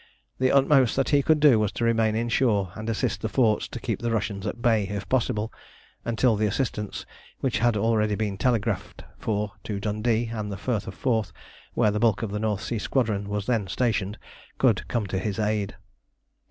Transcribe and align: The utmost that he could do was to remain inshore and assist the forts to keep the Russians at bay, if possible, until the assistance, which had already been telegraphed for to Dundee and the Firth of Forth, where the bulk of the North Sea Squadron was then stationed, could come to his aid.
The 0.39 0.51
utmost 0.51 0.95
that 0.95 1.09
he 1.09 1.21
could 1.21 1.39
do 1.39 1.59
was 1.59 1.71
to 1.73 1.83
remain 1.83 2.15
inshore 2.15 2.71
and 2.73 2.89
assist 2.89 3.21
the 3.21 3.29
forts 3.29 3.67
to 3.67 3.79
keep 3.79 3.99
the 3.99 4.09
Russians 4.09 4.47
at 4.47 4.59
bay, 4.59 4.87
if 4.87 5.07
possible, 5.07 5.53
until 6.03 6.35
the 6.35 6.47
assistance, 6.47 7.05
which 7.41 7.59
had 7.59 7.77
already 7.77 8.15
been 8.15 8.35
telegraphed 8.35 9.03
for 9.19 9.51
to 9.63 9.79
Dundee 9.79 10.31
and 10.33 10.51
the 10.51 10.57
Firth 10.57 10.87
of 10.87 10.95
Forth, 10.95 11.31
where 11.75 11.91
the 11.91 11.99
bulk 11.99 12.23
of 12.23 12.31
the 12.31 12.39
North 12.39 12.63
Sea 12.63 12.79
Squadron 12.79 13.29
was 13.29 13.45
then 13.45 13.67
stationed, 13.67 14.17
could 14.57 14.87
come 14.87 15.05
to 15.05 15.19
his 15.19 15.37
aid. 15.37 15.75